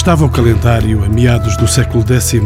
[0.00, 2.40] Estava o calendário a meados do século X,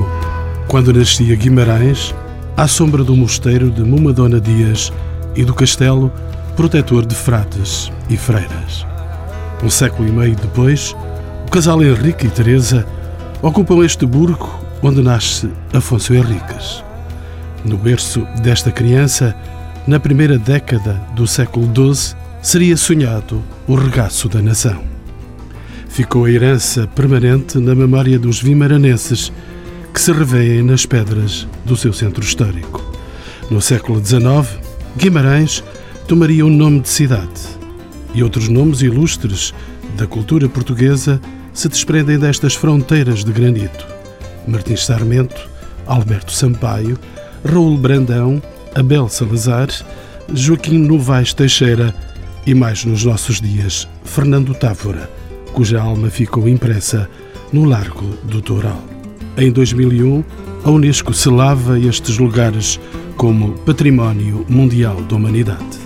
[0.66, 2.12] quando nascia Guimarães,
[2.56, 4.92] à sombra do mosteiro de Mumadona Dias
[5.36, 6.12] e do castelo
[6.56, 8.84] protetor de frates e freiras.
[9.62, 10.96] Um século e meio depois,
[11.46, 12.84] o casal Henrique e Teresa
[13.40, 16.82] ocupam este burgo onde nasce Afonso Henriques.
[17.64, 19.32] No berço desta criança,
[19.86, 24.93] na primeira década do século XII, seria sonhado o regaço da nação.
[25.94, 29.32] Ficou a herança permanente na memória dos vimaranenses
[29.92, 32.84] que se revêem nas pedras do seu centro histórico.
[33.48, 34.58] No século XIX,
[34.96, 35.62] Guimarães
[36.08, 37.40] tomaria o nome de cidade
[38.12, 39.54] e outros nomes ilustres
[39.96, 41.20] da cultura portuguesa
[41.52, 43.86] se desprendem destas fronteiras de granito.
[44.48, 45.48] Martins Sarmento,
[45.86, 46.98] Alberto Sampaio,
[47.44, 48.42] Raul Brandão,
[48.74, 49.68] Abel Salazar,
[50.34, 51.94] Joaquim Novaes Teixeira
[52.44, 55.08] e, mais nos nossos dias, Fernando Távora,
[55.54, 57.08] cuja alma ficou impressa
[57.52, 58.82] no Largo do Toural.
[59.38, 60.24] Em 2001,
[60.64, 62.80] a Unesco selava estes lugares
[63.16, 65.78] como Património Mundial da Humanidade.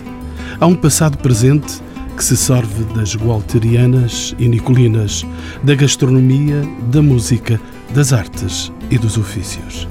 [0.59, 1.81] Há um passado presente
[2.17, 5.25] que se sorve das gualterianas e nicolinas,
[5.63, 7.61] da gastronomia, da música,
[7.95, 9.87] das artes e dos ofícios.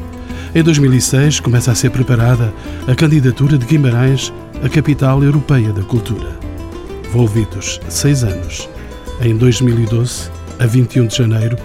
[0.56, 2.52] Em 2006 começa a ser preparada
[2.88, 4.34] a candidatura de Guimarães
[4.64, 6.36] à capital europeia da cultura.
[7.12, 8.68] Volvidos seis anos,
[9.22, 10.30] em 2012,
[10.60, 11.58] a 21 de janeiro,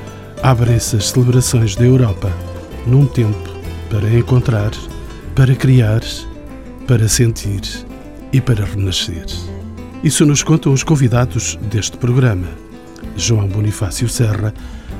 [0.42, 2.33] abrem-se as celebrações da Europa,
[2.86, 3.50] num tempo
[3.91, 4.70] para encontrar,
[5.34, 6.00] para criar,
[6.86, 7.61] para sentir
[8.33, 9.27] e para renascer.
[10.03, 12.48] Isso nos contam os convidados deste programa.
[13.17, 14.55] João Bonifácio Serra,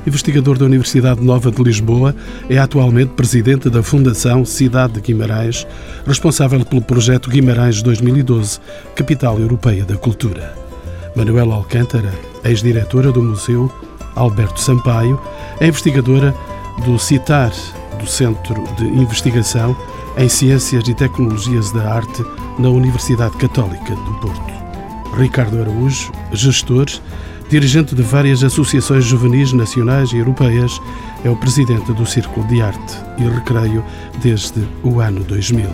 [0.05, 2.15] investigador da Universidade Nova de Lisboa,
[2.49, 5.65] é atualmente presidente da Fundação Cidade de Guimarães,
[6.05, 8.59] responsável pelo projeto Guimarães 2012,
[8.95, 10.62] Capital Europeia da Cultura.
[11.15, 12.13] Manuela Alcântara,
[12.43, 13.71] ex-diretora do Museu
[14.15, 15.19] Alberto Sampaio,
[15.59, 16.35] é investigadora
[16.85, 17.51] do CITAR,
[17.99, 19.75] do Centro de Investigação
[20.17, 22.23] em Ciências e Tecnologias da Arte
[22.59, 24.53] na Universidade Católica do Porto.
[25.17, 26.87] Ricardo Araújo, gestor,
[27.49, 30.79] dirigente de várias associações juvenis nacionais e europeias,
[31.23, 33.83] é o presidente do Círculo de Arte e Recreio
[34.21, 35.69] desde o ano 2000.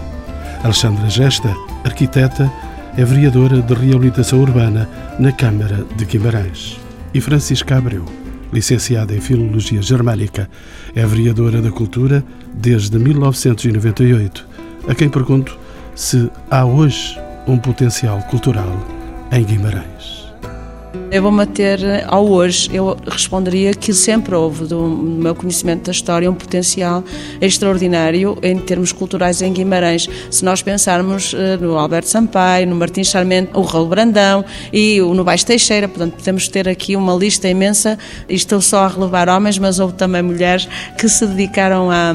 [0.64, 2.52] Alexandra Gesta, arquiteta,
[3.00, 6.78] é vereadora de reabilitação urbana na Câmara de Guimarães.
[7.14, 8.04] E Francisca Abreu,
[8.52, 10.50] licenciada em Filologia Germânica,
[10.94, 12.22] é vereadora da Cultura
[12.54, 14.46] desde 1998,
[14.86, 15.58] a quem pergunto
[15.96, 17.18] se há hoje
[17.48, 18.86] um potencial cultural
[19.32, 20.28] em Guimarães.
[21.12, 26.30] Eu vou manter ao hoje, eu responderia que sempre houve, do meu conhecimento da história,
[26.30, 27.04] um potencial
[27.42, 30.08] extraordinário em termos culturais em Guimarães.
[30.30, 35.16] Se nós pensarmos eh, no Alberto Sampaio, no Martins Sarmento, o Raul Brandão e o
[35.16, 37.98] Novaes Teixeira, portanto, podemos ter aqui uma lista imensa.
[38.30, 42.14] Estou só a relevar homens, mas houve também mulheres que se dedicaram a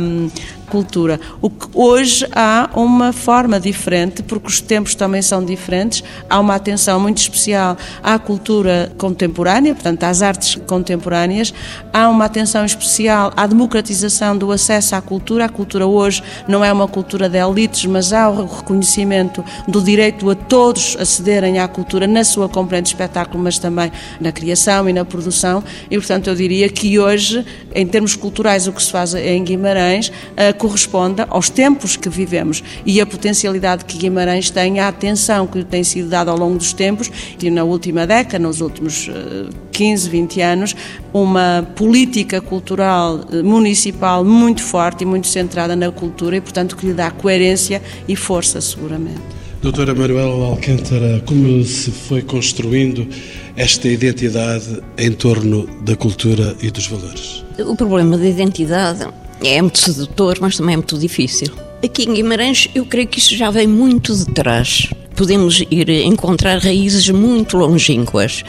[0.75, 1.21] cultura.
[1.41, 6.57] O que hoje há uma forma diferente, porque os tempos também são diferentes, há uma
[6.57, 11.53] atenção muito especial à cultura contemporânea, portanto, às artes contemporâneas,
[11.93, 15.45] há uma atenção especial à democratização do acesso à cultura.
[15.45, 20.29] A cultura hoje não é uma cultura de elites, mas há o reconhecimento do direito
[20.31, 23.91] a todos acederem à cultura na sua componente de espetáculo, mas também
[24.21, 25.63] na criação e na produção.
[25.91, 27.45] E, portanto, eu diria que hoje,
[27.75, 30.11] em termos culturais, o que se faz em Guimarães,
[30.59, 35.85] corresponda aos tempos que vivemos e a potencialidade que Guimarães tem, a atenção que tem
[35.85, 40.41] sido dada ao longo dos tempos e na última década, nos últimos 15, eh, 20
[40.41, 40.77] anos,
[41.13, 46.87] uma política cultural eh, municipal muito forte e muito centrada na cultura e, portanto, que
[46.87, 49.35] lhe dá coerência e força, seguramente.
[49.63, 53.09] Doutora Manuela Alcântara, como se foi construindo
[53.57, 57.43] esta identidade em torno da cultura e dos valores?
[57.59, 59.07] O problema da identidade
[59.43, 61.49] é muito sedutor, mas também é muito difícil.
[61.83, 64.91] Aqui em Guimarães, eu creio que isso já vem muito de trás.
[65.17, 68.43] Podemos ir encontrar raízes muito longínquas.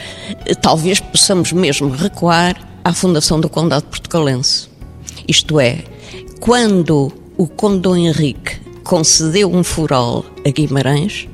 [0.60, 4.68] Talvez possamos mesmo recuar à fundação do Condado Portugalense.
[5.28, 5.84] Isto é,
[6.40, 11.28] quando o Conde Dom Henrique concedeu um fural a Guimarães,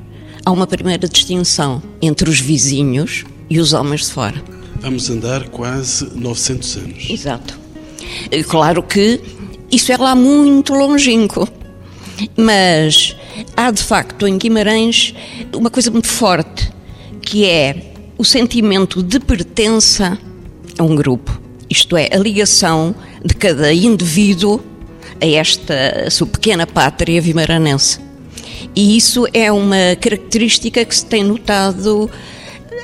[0.45, 4.41] há uma primeira distinção entre os vizinhos e os homens de fora.
[4.81, 7.09] Vamos andar quase 900 anos.
[7.09, 7.59] Exato.
[8.49, 9.21] Claro que
[9.71, 11.47] isso é lá muito longínquo.
[12.37, 13.15] Mas
[13.55, 15.13] há de facto em Guimarães
[15.53, 16.71] uma coisa muito forte,
[17.21, 20.17] que é o sentimento de pertença
[20.77, 21.41] a um grupo.
[21.69, 24.61] Isto é, a ligação de cada indivíduo
[25.21, 27.99] a esta sua pequena pátria vimaranense.
[28.75, 32.09] E isso é uma característica que se tem notado,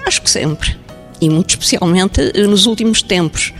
[0.06, 0.78] acho que sempre,
[1.20, 3.54] e muito especialmente nos últimos tempos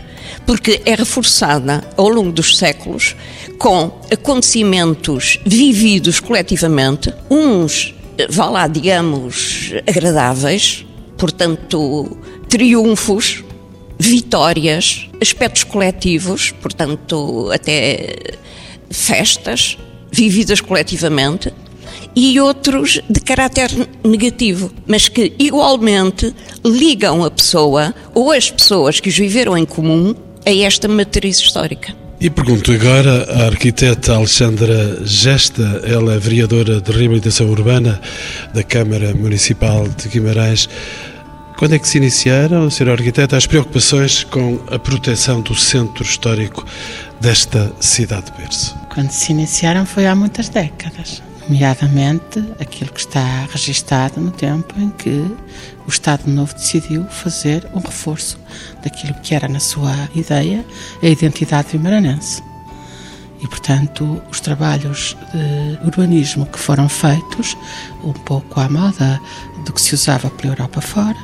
[0.46, 3.16] porque é reforçada ao longo dos séculos
[3.58, 7.94] com acontecimentos vividos coletivamente, uns,
[8.28, 10.84] vá lá, digamos, agradáveis,
[11.18, 12.16] portanto,
[12.48, 13.44] triunfos,
[13.98, 18.38] vitórias, aspectos coletivos, portanto, até
[18.90, 19.76] festas
[20.10, 21.52] vividas coletivamente,
[22.14, 23.70] e outros de caráter
[24.04, 26.34] negativo, mas que igualmente
[26.64, 30.14] ligam a pessoa ou as pessoas que os viveram em comum
[30.44, 31.94] a esta matriz histórica.
[32.20, 37.98] E pergunto agora à arquiteta Alexandra Gesta, ela é vereadora de reabilitação urbana
[38.52, 40.68] da Câmara Municipal de Guimarães.
[41.56, 42.92] Quando é que se iniciaram, Sra.
[42.92, 46.66] Arquiteta, as preocupações com a proteção do centro histórico
[47.20, 48.76] desta cidade de berço?
[48.92, 54.90] Quando se iniciaram foi há muitas décadas nomeadamente aquilo que está registado no tempo em
[54.90, 55.24] que
[55.86, 58.38] o Estado Novo decidiu fazer um reforço
[58.82, 60.64] daquilo que era, na sua ideia,
[61.02, 62.42] a identidade vimaranense.
[63.42, 67.56] E, portanto, os trabalhos de urbanismo que foram feitos,
[68.04, 69.20] um pouco à moda
[69.64, 71.16] do que se usava pela Europa fora,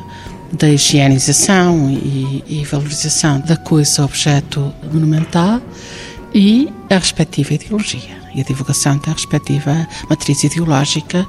[0.53, 5.61] da higienização e, e valorização da coisa objeto monumental
[6.37, 11.27] e a respectiva ideologia e a divulgação da respectiva matriz ideológica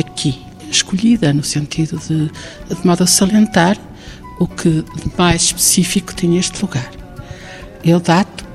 [0.00, 2.30] aqui escolhida no sentido de,
[2.74, 3.76] de modo a salientar
[4.40, 6.90] o que de mais específico tinha este lugar.
[7.84, 8.46] Eu dato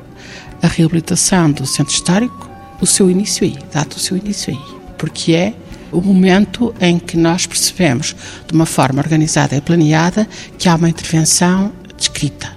[0.63, 2.49] a reabilitação do centro histórico
[2.81, 5.53] o seu início aí, dato o seu início aí, porque é
[5.91, 8.15] o momento em que nós percebemos,
[8.47, 10.27] de uma forma organizada e planeada,
[10.57, 12.51] que há uma intervenção descrita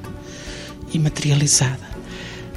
[0.94, 1.83] e materializada.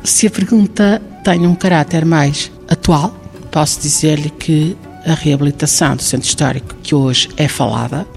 [0.07, 3.13] Se a pergunta tem um caráter mais atual,
[3.51, 4.75] posso dizer-lhe que
[5.05, 8.07] a reabilitação do centro histórico, que hoje é falada,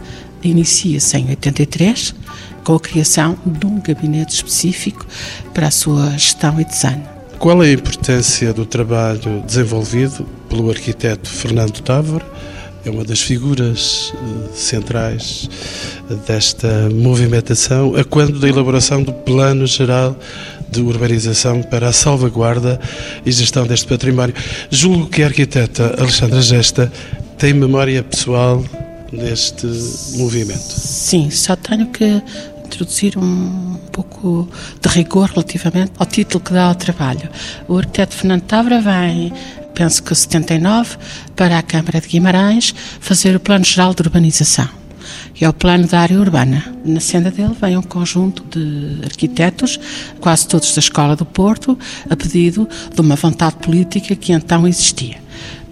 [0.40, 2.14] inicia-se em 83,
[2.62, 5.04] com a criação de um gabinete específico
[5.52, 7.02] para a sua gestão e design.
[7.40, 12.24] Qual é a importância do trabalho desenvolvido pelo arquiteto Fernando Távora?
[12.84, 15.50] É uma das figuras eh, centrais
[16.26, 20.16] desta movimentação, a quando da elaboração do Plano Geral
[20.70, 22.80] de urbanização para a salvaguarda
[23.24, 24.34] e gestão deste património.
[24.70, 26.92] Julgo que a arquiteta Alexandra Gesta
[27.36, 28.64] tem memória pessoal
[29.12, 29.66] neste
[30.16, 30.60] movimento.
[30.60, 32.22] Sim, só tenho que
[32.64, 34.48] introduzir um pouco
[34.80, 37.28] de rigor relativamente ao título que dá ao trabalho.
[37.66, 39.32] O arquiteto Fernando Tavra vem
[39.74, 40.96] penso que 79,
[41.34, 44.79] para a Câmara de Guimarães fazer o Plano Geral de Urbanização
[45.40, 46.62] que é o plano da área urbana.
[46.84, 49.80] Na senda dele vem um conjunto de arquitetos,
[50.20, 51.78] quase todos da Escola do Porto,
[52.10, 55.16] a pedido de uma vontade política que então existia.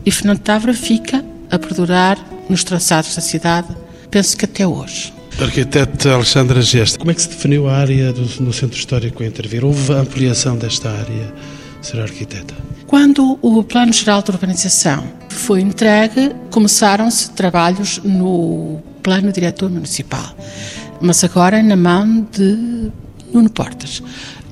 [0.06, 2.17] E Fernando Távora fica a perdurar
[2.49, 3.69] nos traçados da cidade,
[4.11, 5.12] penso que até hoje.
[5.38, 9.26] Arquiteta Alexandra Gesta, como é que se definiu a área do, no Centro Histórico a
[9.26, 9.67] intervir?
[9.67, 11.35] Houve ampliação desta área,
[11.82, 12.55] ser arquiteta?
[12.87, 20.37] Quando o Plano Geral de Urbanização foi entregue, começaram-se trabalhos no plano diretor municipal,
[21.00, 22.92] mas agora na mão de
[23.33, 24.02] Nuno Portas.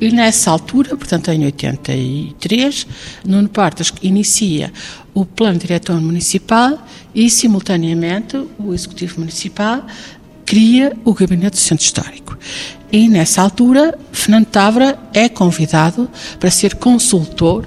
[0.01, 2.87] E nessa altura, portanto em 83,
[3.27, 4.73] Nuno Portas inicia
[5.13, 6.83] o plano diretor municipal
[7.15, 9.87] e, simultaneamente, o Executivo Municipal
[10.47, 12.39] cria o Gabinete do Centro Histórico.
[12.91, 16.09] E nessa altura, Fernando Távora é convidado
[16.41, 17.67] para ser consultor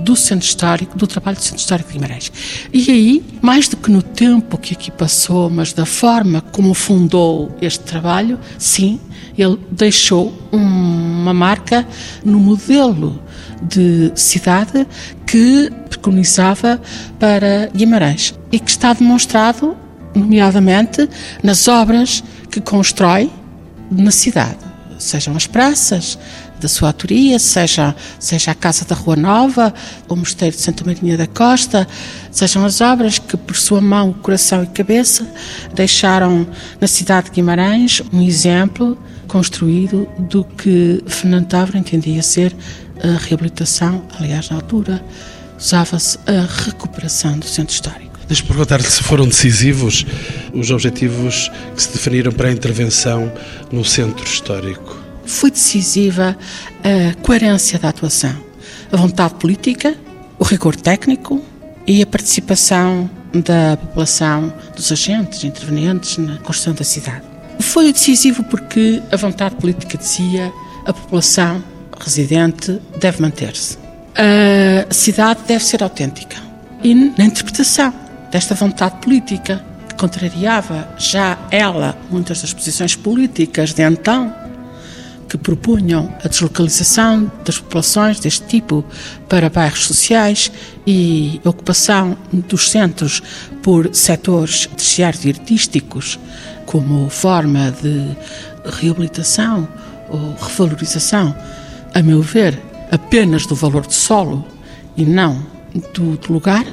[0.00, 2.32] do Centro Histórico, do trabalho do Centro Histórico de Guimarães.
[2.72, 7.54] E aí, mais do que no tempo que aqui passou, mas da forma como fundou
[7.60, 9.00] este trabalho, sim,
[9.36, 11.86] ele deixou uma marca
[12.24, 13.22] no modelo
[13.62, 14.86] de cidade
[15.26, 16.80] que preconizava
[17.18, 19.76] para Guimarães e que está demonstrado,
[20.14, 21.08] nomeadamente,
[21.42, 23.30] nas obras que constrói
[23.90, 24.58] na cidade,
[25.02, 26.18] sejam as praças,
[26.60, 29.74] da sua autoria, seja, seja a Casa da Rua Nova,
[30.08, 31.88] o Mosteiro de Santa Marinha da Costa,
[32.30, 35.26] sejam as obras que, por sua mão, coração e cabeça,
[35.74, 36.46] deixaram
[36.80, 42.54] na cidade de Guimarães um exemplo construído do que Fernando Távora entendia ser
[43.02, 45.04] a reabilitação, aliás, na altura,
[45.58, 48.11] usava-se a recuperação do centro histórico.
[48.32, 50.06] Deixe-me perguntar-lhe se foram decisivos
[50.54, 53.30] os objetivos que se definiram para a intervenção
[53.70, 54.96] no centro histórico
[55.26, 56.34] foi decisiva
[56.82, 58.34] a coerência da atuação,
[58.90, 59.94] a vontade política,
[60.38, 61.44] o rigor técnico
[61.86, 67.24] e a participação da população, dos agentes intervenientes na construção da cidade.
[67.60, 70.50] Foi decisivo porque a vontade política dizia
[70.86, 71.62] a população
[72.00, 73.76] residente deve manter-se.
[74.88, 76.38] A cidade deve ser autêntica.
[76.82, 78.01] E na interpretação
[78.32, 84.34] desta vontade política, que contrariava já ela muitas das posições políticas de então,
[85.28, 88.84] que propunham a deslocalização das populações deste tipo
[89.28, 90.50] para bairros sociais
[90.86, 93.22] e ocupação dos centros
[93.62, 96.18] por setores terciários e artísticos
[96.66, 98.16] como forma de
[98.80, 99.68] reabilitação
[100.08, 101.34] ou revalorização,
[101.94, 102.58] a meu ver,
[102.90, 104.46] apenas do valor do solo
[104.96, 105.46] e não
[105.94, 106.64] do lugar,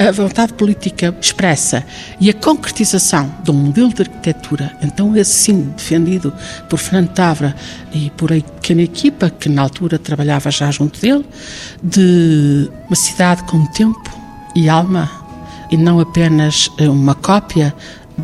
[0.00, 1.84] a vontade política expressa
[2.18, 6.32] e a concretização de um modelo de arquitetura, então esse sim defendido
[6.70, 7.54] por Fernando Tavra
[7.92, 11.26] e por a pequena equipa que na altura trabalhava já junto dele,
[11.82, 14.10] de uma cidade com tempo
[14.56, 15.10] e alma
[15.70, 17.74] e não apenas uma cópia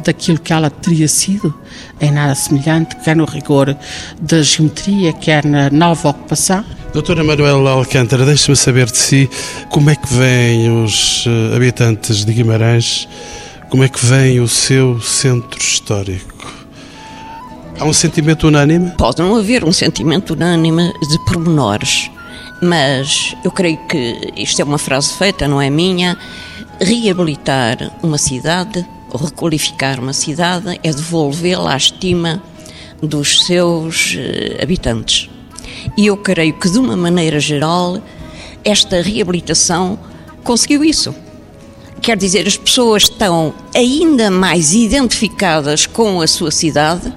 [0.04, 1.54] daquilo que ela teria sido,
[2.00, 3.76] em nada semelhante, quer no rigor
[4.20, 6.64] da geometria, quer na nova ocupação.
[6.92, 9.30] Doutora Manuela Alcântara, deixe-me saber de si
[9.68, 13.08] como é que vêm os eh, habitantes de Guimarães,
[13.68, 16.34] como é que vem o seu centro histórico?
[17.78, 18.92] Há um sentimento unânime?
[18.96, 22.10] Pode não haver um sentimento unânime de pormenores,
[22.62, 26.16] mas eu creio que isto é uma frase feita, não é minha.
[26.80, 28.86] Reabilitar uma cidade
[29.16, 32.42] requalificar uma cidade é devolvê-la à estima
[33.02, 35.28] dos seus eh, habitantes.
[35.96, 38.00] E eu creio que, de uma maneira geral,
[38.64, 39.98] esta reabilitação
[40.42, 41.14] conseguiu isso.
[42.00, 47.12] Quer dizer, as pessoas estão ainda mais identificadas com a sua cidade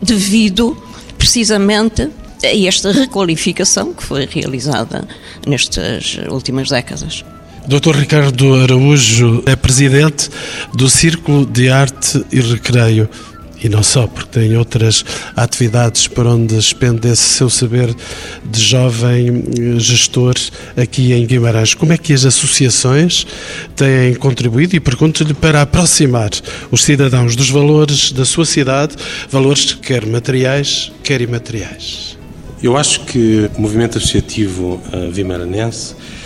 [0.00, 0.76] devido
[1.18, 2.10] precisamente
[2.42, 5.06] a esta requalificação que foi realizada
[5.46, 7.24] nestas últimas décadas.
[7.66, 7.94] Dr.
[7.94, 10.28] Ricardo Araújo é presidente
[10.74, 13.08] do Círculo de Arte e Recreio
[13.62, 15.04] e não só, porque tem outras
[15.36, 17.94] atividades para onde expende esse seu saber
[18.44, 20.34] de jovem eh, gestor
[20.76, 21.72] aqui em Guimarães.
[21.72, 23.24] Como é que as associações
[23.76, 26.30] têm contribuído e pergunto-lhe para aproximar
[26.72, 28.96] os cidadãos dos valores da sua cidade,
[29.30, 32.18] valores quer materiais, quer imateriais?
[32.60, 36.21] Eu acho que o movimento associativo uh, vimaranense uh,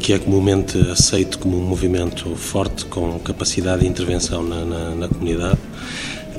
[0.00, 5.08] que é comumente aceito como um movimento forte com capacidade de intervenção na, na, na
[5.08, 5.58] comunidade,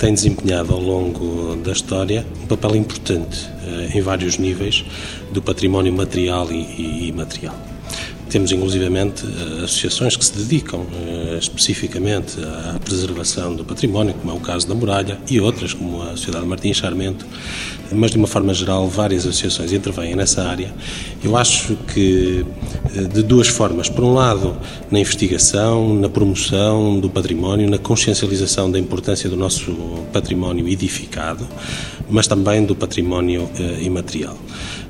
[0.01, 4.83] tem desempenhado ao longo da história um papel importante eh, em vários níveis
[5.31, 7.55] do património material e imaterial.
[8.31, 14.33] Temos, inclusivamente, eh, associações que se dedicam eh, especificamente à preservação do património, como é
[14.33, 17.25] o caso da Muralha, e outras, como a Sociedade Martins Charmento,
[17.91, 20.73] mas de uma forma geral, várias associações intervêm nessa área.
[21.21, 22.45] Eu acho que
[23.13, 23.89] de duas formas.
[23.89, 24.55] Por um lado,
[24.89, 29.73] na investigação, na promoção do património, na consciencialização da importância do nosso
[30.13, 31.45] património edificado,
[32.09, 33.49] mas também do património
[33.81, 34.37] imaterial.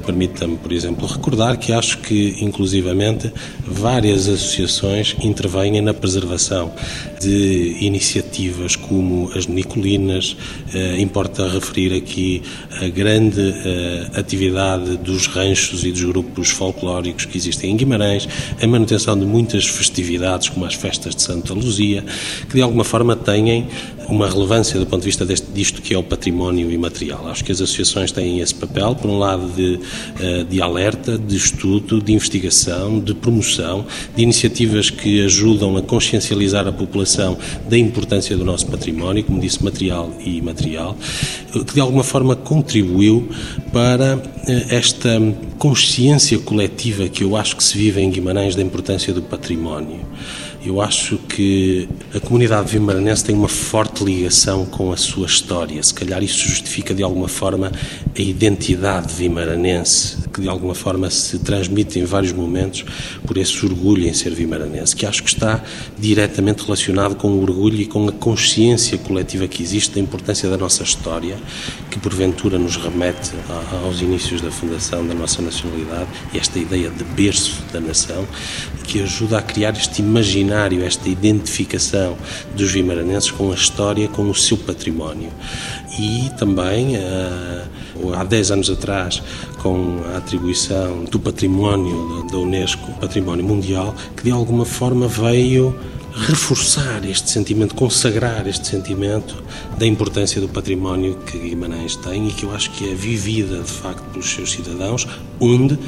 [0.05, 3.30] Permita-me, por exemplo, recordar que acho que, inclusivamente,
[3.65, 6.71] várias associações intervêm na preservação
[7.19, 10.35] de iniciativas como as Nicolinas.
[10.73, 12.41] Eh, importa referir aqui
[12.81, 18.27] a grande eh, atividade dos ranchos e dos grupos folclóricos que existem em Guimarães,
[18.61, 22.03] a manutenção de muitas festividades, como as festas de Santa Luzia,
[22.49, 23.67] que de alguma forma têm
[24.07, 27.27] uma relevância do ponto de vista deste, disto que é o património imaterial.
[27.27, 29.79] Acho que as associações têm esse papel, por um lado, de,
[30.19, 33.85] eh, de alerta, de estudo, de investigação, de promoção,
[34.15, 37.37] de iniciativas que ajudam a consciencializar a população
[37.69, 40.97] da importância do nosso património, como disse, material e imaterial,
[41.51, 43.29] que de alguma forma contribuiu
[43.71, 45.09] para eh, esta
[45.57, 49.99] consciência coletiva que eu acho que se vive em Guimarães da importância do património.
[50.63, 55.81] Eu acho que a comunidade vimaranense tem uma forte ligação com a sua história.
[55.81, 57.71] Se calhar isso justifica de alguma forma
[58.15, 62.85] a identidade vimaranense, que de alguma forma se transmite em vários momentos
[63.25, 65.63] por esse orgulho em ser vimaranense, que acho que está
[65.97, 70.57] diretamente relacionado com o orgulho e com a consciência coletiva que existe da importância da
[70.57, 71.37] nossa história,
[71.89, 73.31] que porventura nos remete
[73.83, 78.27] aos inícios da fundação da nossa nacionalidade e esta ideia de berço da nação,
[78.83, 82.17] que ajuda a criar este imaginário, esta identificação
[82.55, 85.29] dos vimaranenses com a história, com o seu património.
[85.99, 87.65] E também, eh,
[88.13, 89.21] há 10 anos atrás,
[89.59, 95.75] com a atribuição do património da Unesco, património mundial, que de alguma forma veio
[96.13, 99.41] reforçar este sentimento, consagrar este sentimento
[99.77, 103.71] da importância do património que Guimarães tem e que eu acho que é vivida de
[103.71, 105.07] facto pelos seus cidadãos,
[105.39, 105.79] onde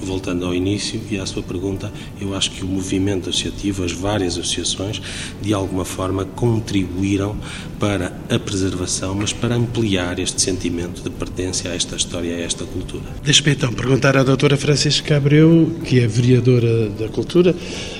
[0.00, 4.38] voltando ao início e à sua pergunta, eu acho que o movimento associativo, as várias
[4.38, 5.00] associações,
[5.40, 7.36] de alguma forma contribuíram
[7.78, 12.64] para a preservação, mas para ampliar este sentimento de pertença a esta história, a esta
[12.64, 13.04] cultura.
[13.22, 17.54] Deixe-me então perguntar à doutora Francisca Abreu, que é vereadora da Cultura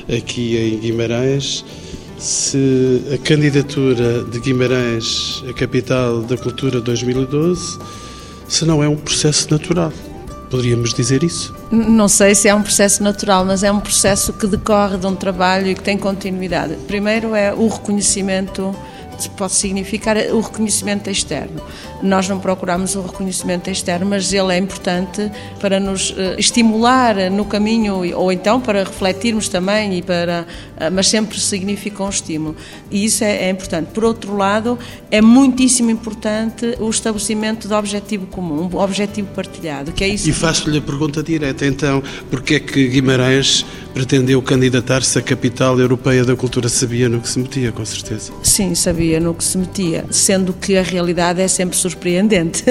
[0.09, 1.65] aqui em Guimarães,
[2.19, 7.79] se a candidatura de Guimarães à capital da cultura 2012
[8.47, 9.93] se não é um processo natural.
[10.51, 11.55] Poderíamos dizer isso?
[11.71, 15.15] Não sei se é um processo natural, mas é um processo que decorre de um
[15.15, 16.75] trabalho e que tem continuidade.
[16.89, 18.75] Primeiro é o reconhecimento
[19.29, 21.61] pode significar o reconhecimento externo.
[22.03, 27.45] Nós não procuramos o reconhecimento externo, mas ele é importante para nos eh, estimular no
[27.45, 30.47] caminho, ou então para refletirmos também, e para,
[30.79, 32.57] eh, mas sempre significa um estímulo.
[32.91, 33.89] E isso é, é importante.
[33.93, 34.79] Por outro lado,
[35.11, 40.29] é muitíssimo importante o estabelecimento de objetivo comum, um objetivo partilhado, que é isso.
[40.29, 46.25] E faço-lhe a pergunta direta, então, porque é que Guimarães pretendeu candidatar-se à capital europeia
[46.25, 46.69] da cultura?
[46.69, 48.33] Sabia no que se metia, com certeza.
[48.43, 52.65] Sim, sabia no que se metia, sendo que a realidade é sempre surpreendente.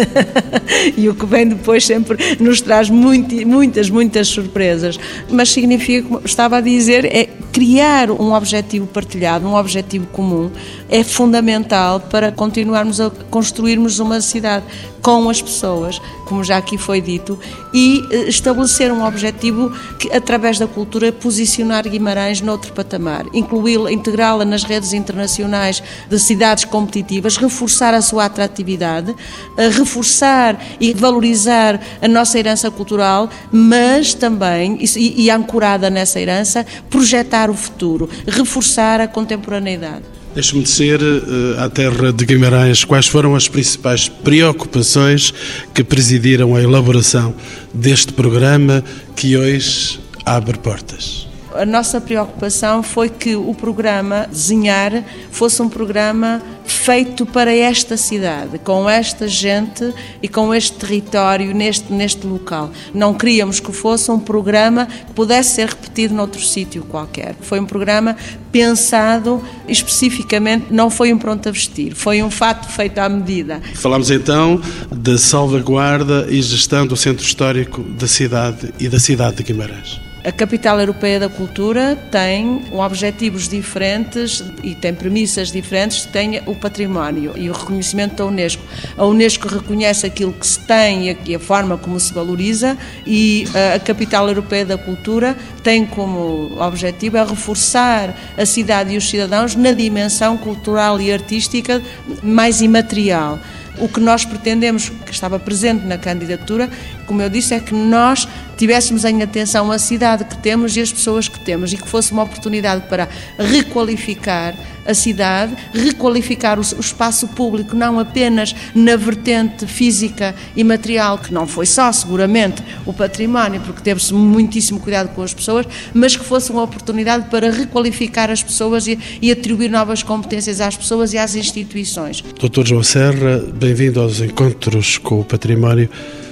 [0.98, 5.00] e o que vem depois sempre nos traz muito, muitas, muitas surpresas.
[5.30, 10.52] Mas significa, como estava a dizer, é criar um objetivo partilhado, um objetivo comum,
[10.90, 14.66] é fundamental para continuarmos a construirmos uma cidade
[15.02, 17.40] com as pessoas, como já aqui foi dito,
[17.74, 24.46] e eh, estabelecer um objetivo que, através da cultura, posicionar Guimarães noutro patamar, incluí-la, integrá-la
[24.46, 29.16] nas redes internacionais de cidades competitivas, reforçar a sua atratividade,
[29.58, 36.66] eh, reforçar e valorizar a nossa herança cultural, mas também, e, e ancorada nessa herança,
[36.90, 40.19] projetar o futuro, reforçar a contemporaneidade.
[40.34, 45.34] Deixe-me dizer, eh, à terra de Guimarães, quais foram as principais preocupações
[45.74, 47.34] que presidiram a elaboração
[47.74, 48.84] deste programa
[49.16, 51.29] que hoje abre portas?
[51.54, 58.60] A nossa preocupação foi que o programa Desenhar fosse um programa feito para esta cidade,
[58.60, 59.92] com esta gente
[60.22, 62.72] e com este território, neste, neste local.
[62.94, 67.36] Não queríamos que fosse um programa que pudesse ser repetido noutro sítio qualquer.
[67.42, 68.16] Foi um programa
[68.52, 73.60] pensado especificamente, não foi um pronto a vestir, foi um fato feito à medida.
[73.76, 79.44] Falamos então da salvaguarda e gestão do centro histórico da cidade e da cidade de
[79.44, 80.09] Guimarães.
[80.22, 87.34] A Capital Europeia da Cultura tem objetivos diferentes e tem premissas diferentes, tem o património
[87.38, 88.62] e o reconhecimento da Unesco.
[88.98, 92.78] A Unesco reconhece aquilo que se tem e a forma como se valoriza
[93.08, 99.10] e a Capital Europeia da Cultura tem como objetivo é reforçar a cidade e os
[99.10, 101.82] cidadãos na dimensão cultural e artística
[102.22, 103.40] mais imaterial.
[103.78, 106.70] O que nós pretendemos, que estava presente na candidatura,
[107.10, 110.92] como eu disse, é que nós tivéssemos em atenção a cidade que temos e as
[110.92, 114.54] pessoas que temos e que fosse uma oportunidade para requalificar
[114.86, 121.48] a cidade, requalificar o, espaço público, não apenas na vertente física e material, que não
[121.48, 126.52] foi só, seguramente, o património, porque teve-se muitíssimo cuidado com as pessoas, mas que fosse
[126.52, 131.34] uma oportunidade para requalificar as pessoas e, e atribuir novas competências às pessoas e às
[131.34, 132.24] instituições.
[132.40, 135.90] Doutor João Serra, bem-vindo aos Encontros com o Património.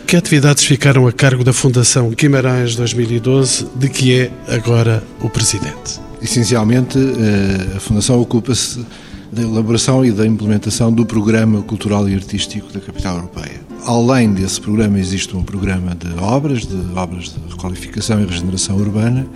[0.07, 5.99] Que atividades ficaram a cargo da Fundação Guimarães 2012, de que é agora o presidente?
[6.21, 8.85] Essencialmente, eh, a Fundação ocupa-se
[9.33, 13.59] da elaboração e da implementação do Programa Cultural e Artístico da Capital Europeia.
[13.85, 19.27] Além desse programa, existe um programa de obras, de obras de requalificação e regeneração urbana,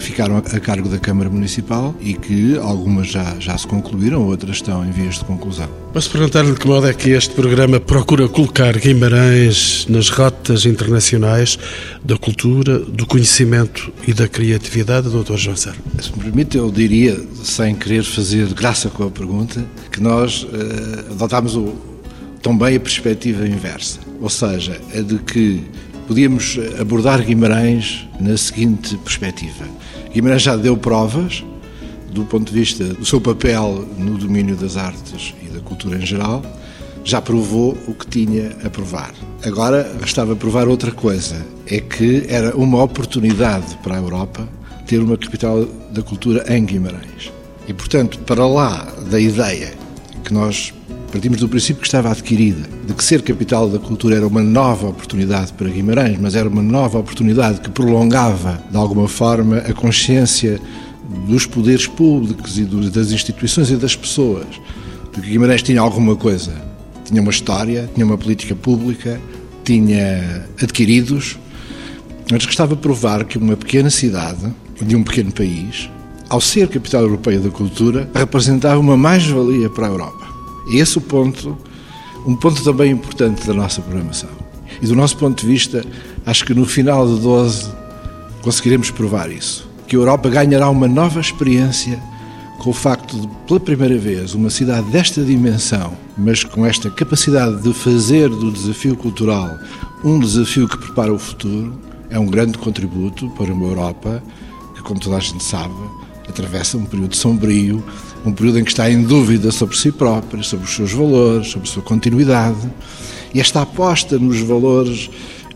[0.00, 4.56] que ficaram a cargo da Câmara Municipal e que algumas já, já se concluíram, outras
[4.56, 5.68] estão em vias de conclusão.
[5.92, 11.58] Posso perguntar-lhe de que modo é que este programa procura colocar Guimarães nas rotas internacionais
[12.02, 15.36] da cultura, do conhecimento e da criatividade, Dr.
[15.36, 15.76] João Serra?
[16.00, 21.12] Se me permite, eu diria, sem querer fazer graça com a pergunta, que nós uh,
[21.12, 21.74] adotámos o,
[22.40, 25.62] também a perspectiva inversa, ou seja, a de que
[26.10, 29.64] podíamos abordar Guimarães na seguinte perspectiva.
[30.12, 31.44] Guimarães já deu provas
[32.10, 36.04] do ponto de vista do seu papel no domínio das artes e da cultura em
[36.04, 36.42] geral,
[37.04, 39.14] já provou o que tinha a provar.
[39.44, 44.48] Agora restava provar outra coisa, é que era uma oportunidade para a Europa
[44.88, 47.30] ter uma capital da cultura em Guimarães.
[47.68, 49.74] E, portanto, para lá da ideia
[50.24, 50.74] que nós
[51.10, 54.88] partimos do princípio que estava adquirida, de que ser capital da cultura era uma nova
[54.88, 60.60] oportunidade para Guimarães, mas era uma nova oportunidade que prolongava, de alguma forma, a consciência
[61.26, 64.46] dos poderes públicos e das instituições e das pessoas,
[65.12, 66.52] de que Guimarães tinha alguma coisa.
[67.04, 69.20] Tinha uma história, tinha uma política pública,
[69.64, 71.36] tinha adquiridos,
[72.30, 74.46] mas restava provar que uma pequena cidade
[74.80, 75.90] de um pequeno país,
[76.28, 80.39] ao ser capital europeia da cultura, representava uma mais-valia para a Europa.
[80.68, 81.56] Esse o ponto,
[82.26, 84.30] um ponto também importante da nossa programação.
[84.80, 85.84] E do nosso ponto de vista,
[86.24, 87.70] acho que no final de 12
[88.42, 89.68] conseguiremos provar isso.
[89.86, 92.00] Que a Europa ganhará uma nova experiência
[92.58, 97.62] com o facto de, pela primeira vez, uma cidade desta dimensão, mas com esta capacidade
[97.62, 99.58] de fazer do desafio cultural
[100.04, 101.78] um desafio que prepara o futuro,
[102.10, 104.22] é um grande contributo para uma Europa
[104.74, 105.74] que, como toda a gente sabe,
[106.28, 107.82] atravessa um período sombrio,
[108.24, 111.68] um período em que está em dúvida sobre si própria, sobre os seus valores, sobre
[111.68, 112.58] a sua continuidade.
[113.32, 115.10] E esta aposta nos valores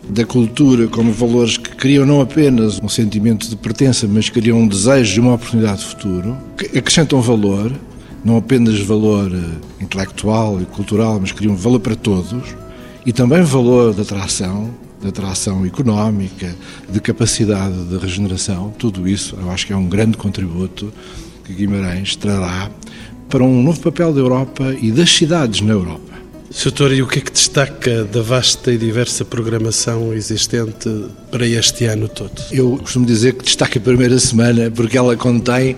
[0.09, 4.67] da cultura como valores que criam não apenas um sentimento de pertença, mas criam um
[4.67, 7.71] desejo de uma oportunidade de futuro, que acrescentam valor,
[8.23, 12.55] não apenas valor eh, intelectual e cultural, mas criam valor para todos,
[13.05, 14.69] e também valor de atração,
[15.01, 16.55] de atração económica,
[16.89, 20.91] de capacidade de regeneração, tudo isso eu acho que é um grande contributo
[21.45, 22.71] que Guimarães trará
[23.29, 26.15] para um novo papel da Europa e das cidades na Europa.
[26.51, 26.93] Sr.
[26.93, 30.89] e o que é que destaca da vasta e diversa programação existente
[31.29, 32.31] para este ano todo?
[32.51, 35.75] Eu costumo dizer que destaca a primeira semana porque ela contém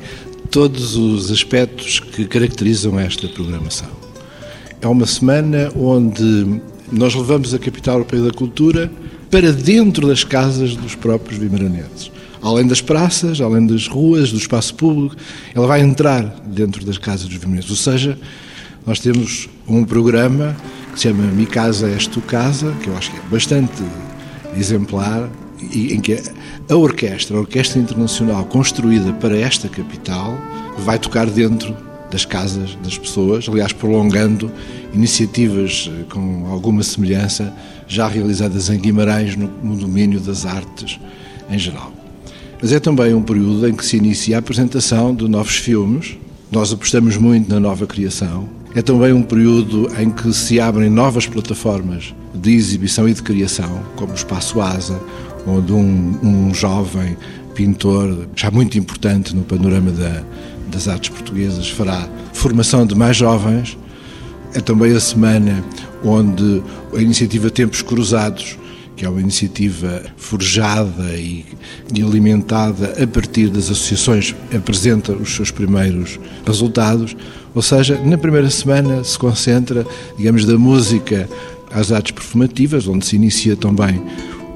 [0.52, 3.90] todos os aspectos que caracterizam esta programação.
[4.80, 8.92] É uma semana onde nós levamos a Capital Europeia da Cultura
[9.32, 12.12] para dentro das casas dos próprios vimaranenses.
[12.42, 15.16] Além das praças, além das ruas, do espaço público,
[15.54, 17.70] ela vai entrar dentro das casas dos vimaranenses.
[17.70, 18.18] Ou seja,
[18.86, 20.56] nós temos um programa
[20.94, 23.84] que se chama Mi Casa És Tu Casa, que eu acho que é bastante
[24.56, 25.30] exemplar,
[25.74, 26.22] e em que
[26.70, 30.38] a orquestra, a Orquestra Internacional construída para esta capital,
[30.78, 31.76] vai tocar dentro
[32.12, 34.52] das casas das pessoas, aliás, prolongando
[34.94, 37.54] iniciativas eh, com alguma semelhança
[37.88, 41.00] já realizadas em Guimarães no, no domínio das artes
[41.50, 41.97] em geral.
[42.62, 46.18] Mas é também um período em que se inicia a apresentação de novos filmes.
[46.52, 51.26] Nós apostamos muito na nova criação é também um período em que se abrem novas
[51.26, 55.02] plataformas de exibição e de criação, como o Espaço Asa,
[55.48, 57.18] onde um, um jovem
[57.56, 60.22] pintor, já muito importante no panorama da,
[60.68, 63.76] das artes portuguesas, fará formação de mais jovens.
[64.54, 65.64] É também a semana
[66.04, 66.62] onde
[66.96, 68.60] a iniciativa Tempos Cruzados
[68.98, 71.46] que é uma iniciativa forjada e,
[71.94, 77.16] e alimentada a partir das associações, apresenta os seus primeiros resultados.
[77.54, 79.86] Ou seja, na primeira semana se concentra,
[80.18, 81.30] digamos, da música
[81.72, 84.02] às artes performativas, onde se inicia também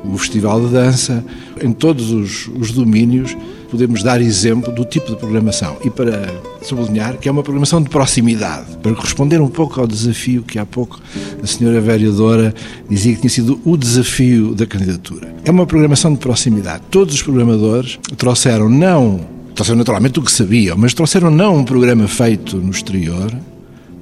[0.03, 1.23] o Festival de Dança,
[1.61, 3.35] em todos os, os domínios
[3.71, 6.29] podemos dar exemplo do tipo de programação e para
[6.61, 10.65] sublinhar que é uma programação de proximidade, para responder um pouco ao desafio que há
[10.65, 10.99] pouco
[11.41, 12.53] a senhora vereadora
[12.89, 15.33] dizia que tinha sido o desafio da candidatura.
[15.45, 16.83] É uma programação de proximidade.
[16.91, 19.21] Todos os programadores trouxeram não,
[19.55, 23.31] trouxeram naturalmente o que sabiam, mas trouxeram não um programa feito no exterior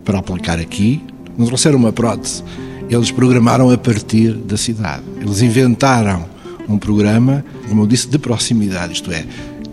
[0.03, 0.99] para aplicar aqui,
[1.38, 2.43] não trouxeram uma prótese,
[2.89, 5.04] eles programaram a partir da cidade.
[5.21, 6.25] Eles inventaram
[6.67, 9.25] um programa, como eu disse, de proximidade, isto é,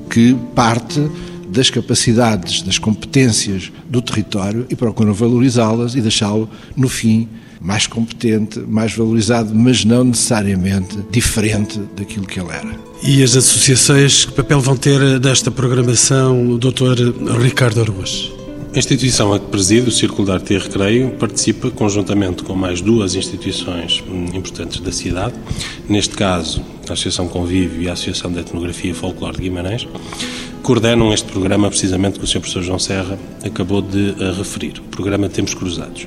[0.09, 1.01] que parte
[1.49, 7.29] das capacidades, das competências do território e procuram valorizá-las e deixá-lo, no fim,
[7.61, 12.79] mais competente, mais valorizado, mas não necessariamente diferente daquilo que ele era.
[13.03, 17.41] E as associações, que papel vão ter desta programação, o Dr.
[17.41, 18.31] Ricardo Arruas?
[18.75, 22.81] A instituição a que preside, o Círculo de Arte e Recreio, participa conjuntamente com mais
[22.81, 25.35] duas instituições hum, importantes da cidade,
[25.89, 29.89] neste caso a Associação Convívio e a Associação de Etnografia e Folclore de Guimarães,
[30.63, 32.41] coordenam este programa precisamente que o Sr.
[32.41, 36.07] Professor João Serra acabou de eh, referir, o programa Tempos Cruzados.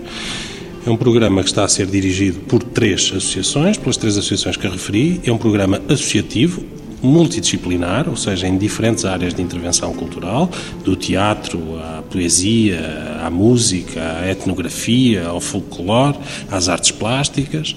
[0.85, 4.67] É um programa que está a ser dirigido por três associações, pelas três associações que
[4.67, 5.21] referi.
[5.25, 6.63] É um programa associativo,
[7.01, 10.49] multidisciplinar, ou seja, em diferentes áreas de intervenção cultural,
[10.83, 16.17] do teatro à poesia, à música, à etnografia, ao folclore,
[16.51, 17.75] às artes plásticas,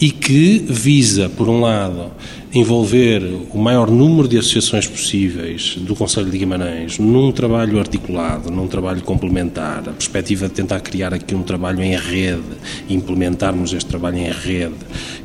[0.00, 2.10] e que visa, por um lado,
[2.58, 8.66] envolver o maior número de associações possíveis do Conselho de Guimarães num trabalho articulado, num
[8.66, 12.42] trabalho complementar, a perspectiva de tentar criar aqui um trabalho em rede,
[12.88, 14.74] implementarmos este trabalho em rede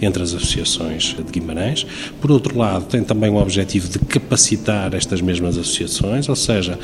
[0.02, 1.86] entre as associações de Guimarães.
[2.20, 6.78] Por outro lado, tem também o objetivo de capacitar estas mesmas associações, ou seja,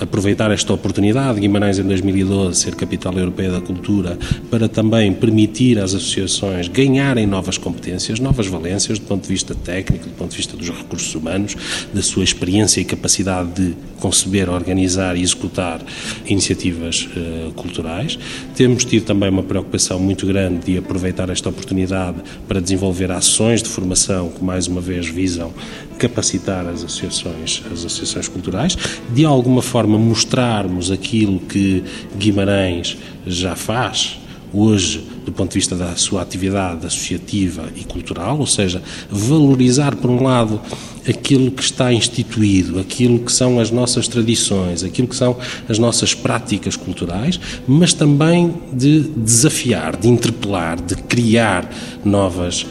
[0.00, 4.16] aproveitar esta oportunidade, Guimarães em 2012 ser capital europeia da cultura,
[4.48, 9.87] para também permitir às associações ganharem novas competências, novas valências do ponto de vista técnico,
[9.88, 11.56] técnico, do ponto de vista dos recursos humanos,
[11.92, 15.80] da sua experiência e capacidade de conceber, organizar e executar
[16.26, 18.18] iniciativas uh, culturais.
[18.54, 23.68] Temos tido também uma preocupação muito grande de aproveitar esta oportunidade para desenvolver ações de
[23.68, 25.52] formação que, mais uma vez, visam
[25.98, 28.76] capacitar as associações, as associações culturais,
[29.12, 31.82] de alguma forma mostrarmos aquilo que
[32.16, 32.96] Guimarães
[33.26, 34.18] já faz
[34.52, 40.10] hoje do ponto de vista da sua atividade associativa e cultural, ou seja, valorizar, por
[40.10, 40.58] um lado,
[41.06, 45.36] aquilo que está instituído, aquilo que são as nossas tradições, aquilo que são
[45.68, 51.70] as nossas práticas culturais, mas também de desafiar, de interpelar, de criar
[52.04, 52.66] novas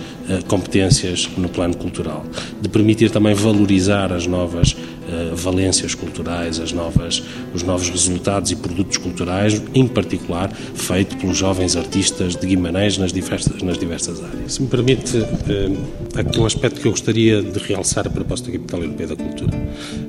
[0.47, 2.25] competências no plano cultural,
[2.61, 8.55] de permitir também valorizar as novas uh, valências culturais, as novas, os novos resultados e
[8.55, 14.53] produtos culturais, em particular feito pelos jovens artistas de Guimarães nas diversas, nas diversas áreas.
[14.53, 18.57] Se me permite, uh, aqui um aspecto que eu gostaria de realçar a proposta da
[18.57, 19.57] Capital Europeia da Cultura.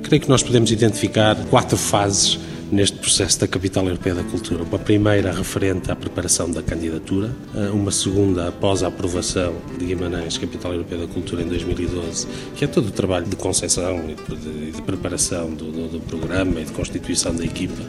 [0.03, 2.39] Creio que nós podemos identificar quatro fases
[2.71, 4.63] neste processo da Capital Europeia da Cultura.
[4.63, 10.37] Uma primeira referente à preparação da candidatura, eh, uma segunda após a aprovação de Guimarães
[10.37, 14.81] Capital Europeia da Cultura em 2012, que é todo o trabalho de concessão e de,
[14.83, 17.83] preparação do, do, do programa e de constituição da equipa.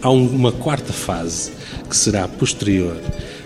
[0.00, 1.52] Há uma quarta fase
[1.88, 2.96] que será posterior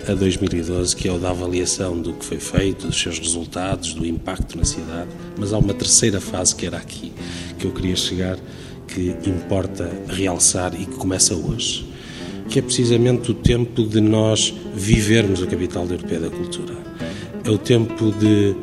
[0.07, 4.05] a 2012, que é o da avaliação do que foi feito, dos seus resultados, do
[4.05, 7.11] impacto na cidade, mas há uma terceira fase que era aqui,
[7.59, 8.39] que eu queria chegar,
[8.87, 11.85] que importa realçar e que começa hoje,
[12.49, 16.73] que é precisamente o tempo de nós vivermos a capital Europeia da Cultura.
[17.43, 18.55] É o tempo de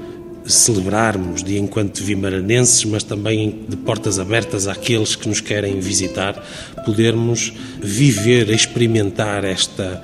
[0.46, 6.42] celebrarmos de enquanto vimaranenses, mas também de portas abertas àqueles que nos querem visitar,
[6.84, 10.02] podermos viver, experimentar esta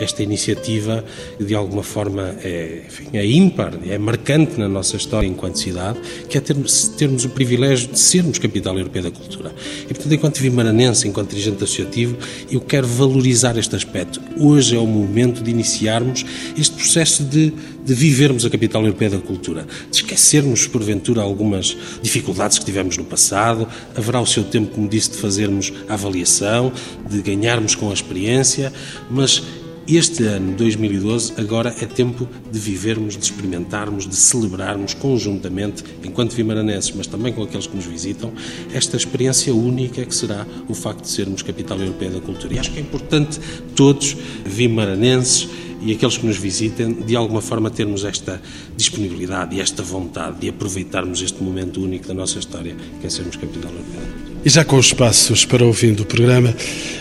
[0.00, 1.04] esta iniciativa,
[1.38, 5.98] de alguma forma, é, enfim, é ímpar, é marcante na nossa história enquanto cidade,
[6.28, 9.52] que é termos, termos o privilégio de sermos capital europeia da cultura.
[9.84, 12.16] E, portanto, enquanto vimaranense, enquanto dirigente associativo,
[12.50, 14.20] eu quero valorizar este aspecto.
[14.38, 16.24] Hoje é o momento de iniciarmos
[16.56, 17.52] este processo de,
[17.84, 23.04] de vivermos a capital europeia da cultura, de esquecermos, porventura, algumas dificuldades que tivemos no
[23.04, 23.66] passado.
[23.96, 26.72] Haverá o seu tempo, como disse, de fazermos a avaliação,
[27.08, 28.72] de ganharmos com a experiência,
[29.10, 29.42] mas
[29.88, 36.92] este ano, 2012, agora é tempo de vivermos, de experimentarmos, de celebrarmos conjuntamente, enquanto vimaranenses,
[36.94, 38.30] mas também com aqueles que nos visitam,
[38.74, 42.52] esta experiência única que será o facto de sermos capital europeia da cultura.
[42.52, 43.40] E acho que é importante
[43.74, 44.14] todos,
[44.44, 45.48] vimaranenses
[45.80, 48.42] e aqueles que nos visitem, de alguma forma termos esta
[48.76, 53.36] disponibilidade e esta vontade de aproveitarmos este momento único da nossa história, que é sermos
[53.36, 54.27] capital europeia.
[54.48, 56.56] E já com os passos para o fim do programa,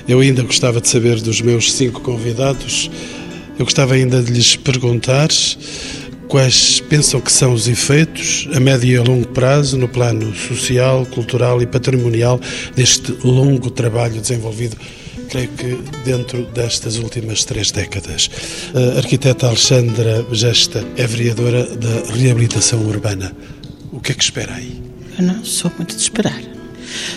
[0.05, 2.91] eu ainda gostava de saber dos meus cinco convidados,
[3.57, 5.29] eu gostava ainda de lhes perguntar
[6.27, 11.05] quais pensam que são os efeitos a médio e a longo prazo no plano social,
[11.05, 12.37] cultural e patrimonial
[12.75, 14.75] deste longo trabalho desenvolvido
[15.29, 18.29] creio que dentro destas últimas três décadas.
[18.75, 23.31] A arquiteta Alexandra Gesta é vereadora da reabilitação urbana.
[23.93, 24.81] O que é que espera aí?
[25.17, 26.46] Eu não sou muito de esperar.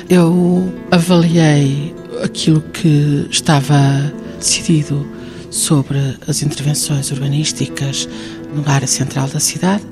[0.08, 3.76] Eu avaliei aquilo que estava
[4.38, 5.06] decidido
[5.50, 8.08] sobre as intervenções urbanísticas
[8.54, 9.84] no área central da cidade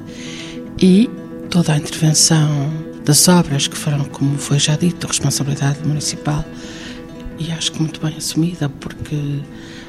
[0.81, 1.09] e
[1.51, 2.73] toda a intervenção
[3.05, 6.45] das obras que foram, como foi já dito, responsabilidade municipal
[7.39, 9.41] e acho que muito bem assumida, porque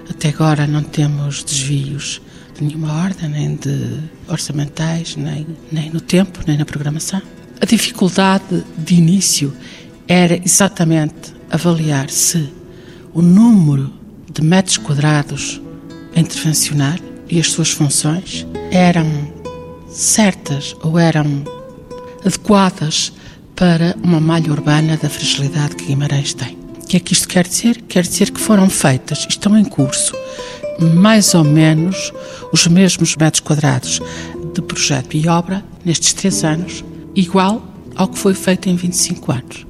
[0.10, 2.22] até agora não temos desvios
[2.56, 7.22] de nenhuma ordem, nem de orçamentais, nem, nem no tempo, nem na programação.
[7.62, 9.54] A dificuldade de início
[10.08, 12.50] era exatamente avaliar se
[13.14, 13.92] o número
[14.32, 15.62] de metros quadrados
[16.16, 19.06] a intervencionar e as suas funções eram
[19.90, 21.44] certas ou eram
[22.26, 23.12] adequadas
[23.56, 26.58] para uma malha urbana da fragilidade que Guimarães tem.
[26.82, 27.82] O que é que isto quer dizer?
[27.82, 30.16] Quer dizer que foram feitas, estão em curso,
[30.96, 32.14] mais ou menos
[32.54, 34.00] os mesmos metros quadrados
[34.54, 36.84] de projeto e obra nestes três anos,
[37.16, 37.64] igual
[37.96, 39.68] ao que foi feito em 25 anos.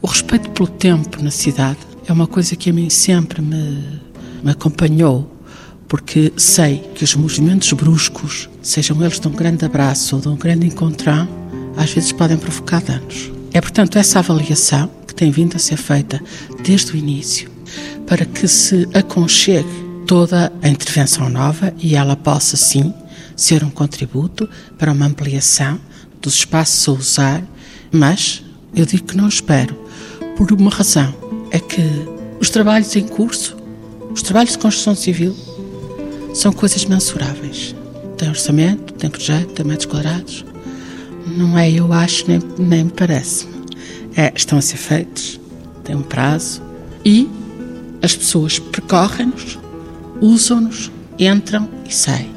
[0.00, 4.00] O respeito pelo tempo na cidade é uma coisa que a mim sempre me,
[4.42, 5.30] me acompanhou,
[5.88, 10.36] porque sei que os movimentos bruscos, sejam eles de um grande abraço ou de um
[10.36, 11.28] grande encontrão,
[11.76, 13.30] às vezes podem provocar danos.
[13.52, 16.20] É, portanto, essa avaliação que tem vindo a ser feita
[16.62, 17.50] desde o início,
[18.06, 22.94] para que se aconchegue toda a intervenção nova e ela possa, sim,
[23.34, 25.78] ser um contributo para uma ampliação
[26.26, 27.44] dos espaços a usar,
[27.92, 28.42] mas
[28.74, 29.78] eu digo que não espero,
[30.36, 31.14] por uma razão:
[31.52, 31.80] é que
[32.40, 33.56] os trabalhos em curso,
[34.12, 35.34] os trabalhos de construção civil,
[36.34, 37.76] são coisas mensuráveis.
[38.18, 40.44] Tem orçamento, tem projeto, tem metros quadrados.
[41.26, 43.46] Não é, eu acho, nem, nem me parece.
[44.16, 45.38] É, estão a ser feitos,
[45.84, 46.60] tem um prazo
[47.04, 47.28] e
[48.02, 49.58] as pessoas percorrem-nos,
[50.20, 52.30] usam-nos, entram e saem.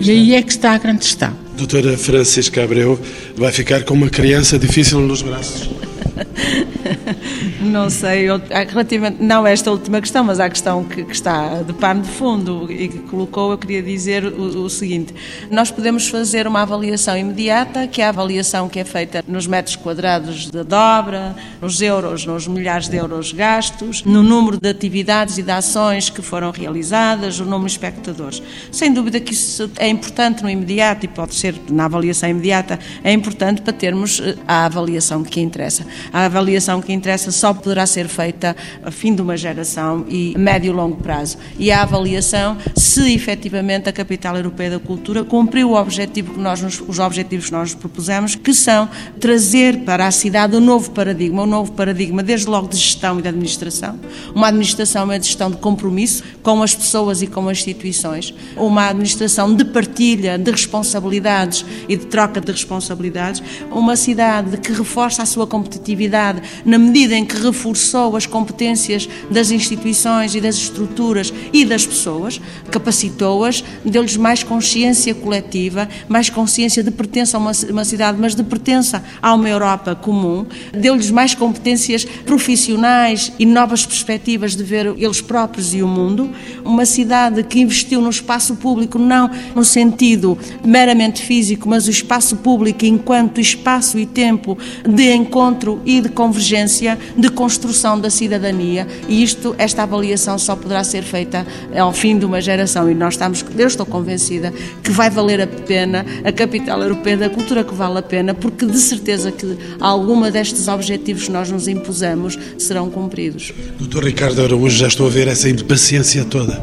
[0.00, 1.45] E aí é que está a grande questão.
[1.56, 3.00] Doutora Francisca Abreu
[3.34, 5.70] vai ficar com uma criança difícil nos braços.
[7.60, 8.26] não sei,
[8.68, 12.70] relativamente, não esta última questão, mas a questão que, que, está de pano de fundo
[12.70, 15.14] e que colocou, eu queria dizer o, o, seguinte:
[15.50, 19.76] nós podemos fazer uma avaliação imediata, que é a avaliação que é feita nos metros
[19.76, 25.42] quadrados de dobra, nos euros, nos milhares de euros gastos, no número de atividades e
[25.42, 28.42] de ações que foram realizadas, o número de espectadores.
[28.70, 33.12] Sem dúvida que isso é importante no imediato e pode ser na avaliação imediata, é
[33.12, 35.86] importante para termos eh, a avaliação que interessa.
[36.12, 40.70] A avaliação que interessa só poderá ser feita a fim de uma geração e médio
[40.70, 41.38] e longo prazo.
[41.58, 46.62] E a avaliação se efetivamente a Capital Europeia da Cultura cumpriu o objetivo que nós
[46.62, 48.88] os objetivos que nós propusemos, que são
[49.20, 53.22] trazer para a cidade um novo paradigma, um novo paradigma desde logo de gestão e
[53.22, 53.98] de administração,
[54.34, 59.54] uma administração uma gestão de compromisso com as pessoas e com as instituições, uma administração
[59.54, 65.46] de partilha de responsabilidades e de troca de responsabilidades, uma cidade que reforça a sua
[65.46, 71.86] competitividade na medida em que reforçou as competências das instituições e das estruturas e das
[71.86, 78.34] pessoas, capacitou-as, deu-lhes mais consciência coletiva, mais consciência de pertença a uma, uma cidade, mas
[78.34, 84.86] de pertença a uma Europa comum, deu-lhes mais competências profissionais e novas perspectivas de ver
[84.98, 86.30] eles próprios e o mundo,
[86.64, 92.36] uma cidade que investiu no espaço público não no sentido meramente físico, mas o espaço
[92.36, 96.75] público enquanto espaço e tempo de encontro e de convergência,
[97.16, 102.24] de construção da cidadania, e isto, esta avaliação só poderá ser feita ao fim de
[102.24, 106.82] uma geração, e nós estamos, eu estou convencida que vai valer a pena a capital
[106.82, 111.32] europeia da cultura que vale a pena, porque de certeza que alguma destes objetivos que
[111.32, 113.52] nós nos impusemos serão cumpridos.
[113.78, 116.60] Doutor Ricardo Araújo, já estou a ver essa impaciência toda.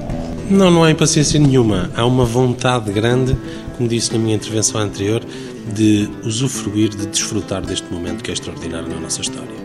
[0.49, 1.89] Não, não há impaciência nenhuma.
[1.95, 3.35] Há uma vontade grande,
[3.77, 5.23] como disse na minha intervenção anterior,
[5.73, 9.62] de usufruir, de desfrutar deste momento que é extraordinário na nossa história.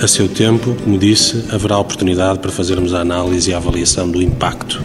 [0.00, 4.20] A seu tempo, como disse, haverá oportunidade para fazermos a análise e a avaliação do
[4.20, 4.82] impacto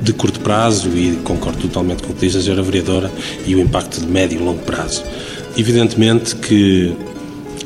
[0.00, 3.10] de curto prazo e concordo totalmente com o que diz a senhora vereadora
[3.46, 5.02] e o impacto de médio e longo prazo.
[5.56, 6.94] Evidentemente que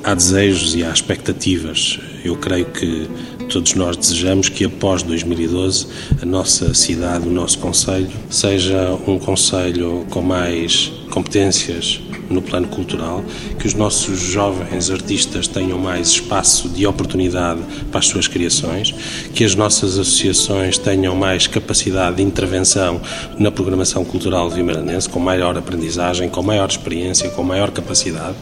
[0.02, 1.98] há desejos e há expectativas.
[2.24, 3.08] Eu creio que
[3.48, 5.86] todos nós desejamos que após 2012
[6.22, 13.24] a nossa cidade, o nosso Conselho, seja um Conselho com mais competências no plano cultural,
[13.58, 18.94] que os nossos jovens artistas tenham mais espaço de oportunidade para as suas criações,
[19.34, 23.00] que as nossas associações tenham mais capacidade de intervenção
[23.38, 28.36] na programação cultural vimaranense, com maior aprendizagem, com maior experiência, com maior capacidade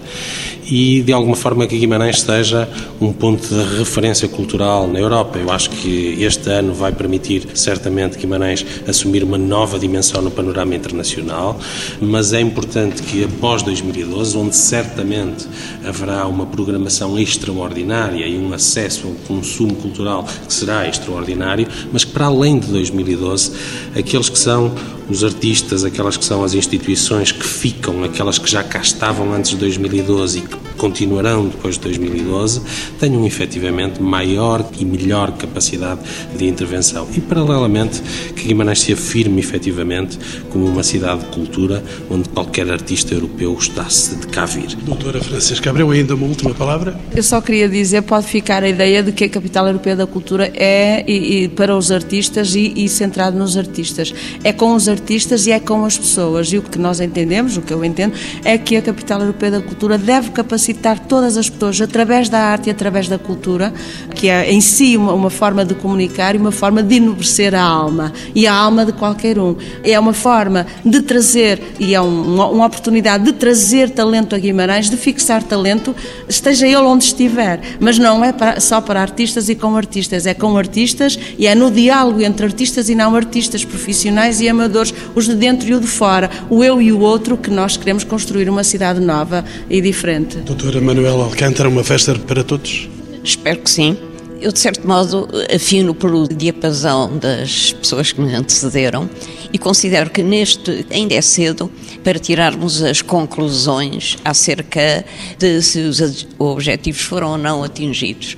[0.70, 2.68] e de alguma forma que Guimarães seja
[3.00, 5.38] um ponto de referência cultural na Europa.
[5.38, 10.74] Eu acho que este ano vai permitir certamente Guimarães assumir uma nova dimensão no panorama
[10.74, 11.58] internacional,
[12.00, 12.57] mas é importante
[13.02, 15.46] que após 2012, onde certamente
[15.84, 22.12] haverá uma programação extraordinária e um acesso ao consumo cultural que será extraordinário, mas que
[22.12, 23.52] para além de 2012,
[23.96, 24.74] aqueles que são
[25.08, 29.52] os artistas, aquelas que são as instituições que ficam, aquelas que já cá estavam antes
[29.52, 32.62] de 2012 e que continuarão depois de 2012,
[32.98, 36.00] tenham efetivamente maior e melhor capacidade
[36.36, 37.06] de intervenção.
[37.14, 38.00] E, paralelamente,
[38.34, 40.18] que Guimarães se afirme efetivamente
[40.50, 44.74] como uma cidade de cultura onde qualquer artista europeu gostasse de cá vir.
[44.76, 46.98] Doutora Francisca Abreu, ainda uma última palavra?
[47.14, 50.50] Eu só queria dizer, pode ficar a ideia de que a Capital Europeia da Cultura
[50.54, 54.14] é e, e para os artistas e, e centrado nos artistas.
[54.44, 56.52] É com os artistas e é com as pessoas.
[56.52, 58.14] E o que nós entendemos, o que eu entendo,
[58.44, 62.38] é que a Capital Europeia da Cultura deve capacitar capacitar todas as pessoas através da
[62.38, 63.72] arte e através da cultura,
[64.14, 67.62] que é em si uma, uma forma de comunicar e uma forma de enobrecer a
[67.62, 69.56] alma e a alma de qualquer um.
[69.82, 74.90] É uma forma de trazer, e é um, uma, oportunidade de trazer talento a Guimarães,
[74.90, 75.94] de fixar talento,
[76.28, 77.60] esteja ele onde estiver.
[77.80, 81.54] Mas não é para, só para artistas e com artistas, é com artistas e é
[81.54, 85.80] no diálogo entre artistas e não artistas, profissionais e amadores, os de dentro e o
[85.80, 89.80] de fora, o eu e o outro, que nós queremos construir uma cidade nova e
[89.80, 90.38] diferente.
[90.58, 92.88] Doutora Manuela Alcântara, uma festa para todos?
[93.22, 93.96] Espero que sim.
[94.40, 99.08] Eu, de certo modo, afino pelo diapasão das pessoas que me antecederam
[99.52, 101.70] e considero que neste ainda é cedo
[102.02, 105.04] para tirarmos as conclusões acerca
[105.38, 108.36] de se os objetivos foram ou não atingidos.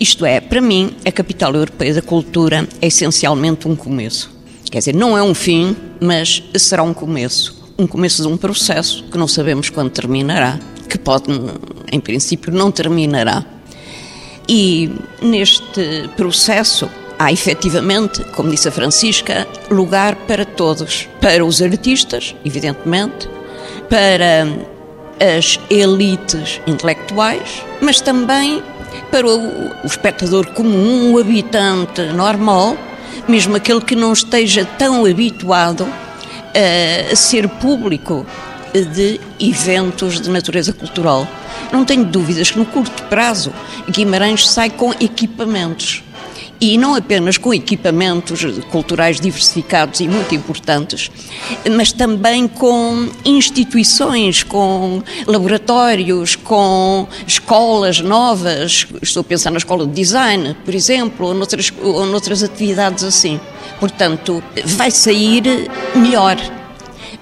[0.00, 4.28] Isto é, para mim, a Capital Europeia da Cultura é essencialmente um começo.
[4.68, 7.62] Quer dizer, não é um fim, mas será um começo.
[7.78, 10.58] Um começo de um processo que não sabemos quando terminará
[10.94, 11.24] que pode,
[11.90, 13.44] em princípio, não terminará.
[14.48, 16.88] E neste processo
[17.18, 21.08] há efetivamente, como disse a Francisca, lugar para todos.
[21.20, 23.28] Para os artistas, evidentemente,
[23.90, 24.46] para
[25.36, 28.62] as elites intelectuais, mas também
[29.10, 32.76] para o, o espectador comum, o habitante normal,
[33.26, 35.88] mesmo aquele que não esteja tão habituado
[37.10, 38.24] a ser público
[38.82, 41.28] de eventos de natureza cultural.
[41.72, 43.52] Não tenho dúvidas que no curto prazo
[43.88, 46.02] Guimarães sai com equipamentos
[46.60, 51.10] e não apenas com equipamentos culturais diversificados e muito importantes,
[51.76, 58.86] mas também com instituições, com laboratórios, com escolas novas.
[59.02, 63.38] Estou a pensar na escola de design, por exemplo, ou noutras, ou noutras atividades assim.
[63.78, 66.36] Portanto, vai sair melhor.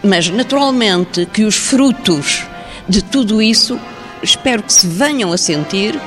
[0.03, 2.43] Mas, naturalmente, que os frutos
[2.89, 3.79] de tudo isso
[4.23, 5.99] espero que se venham a sentir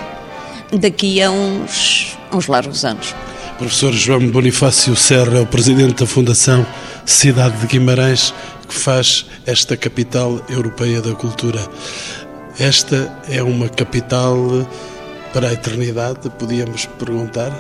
[0.72, 3.14] daqui a uns, uns largos anos.
[3.58, 6.66] Professor João Bonifácio Serra, o presidente da Fundação
[7.06, 8.34] Cidade de Guimarães,
[8.68, 11.60] que faz esta capital europeia da cultura.
[12.60, 14.68] Esta é uma capital
[15.36, 17.52] para a eternidade, podíamos perguntar?